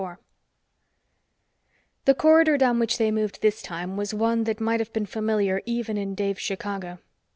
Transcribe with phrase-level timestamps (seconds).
[0.01, 0.17] IV
[2.05, 5.61] The corridor down which they moved this time was one that might have been familiar
[5.67, 6.97] even in Dave's Chicago.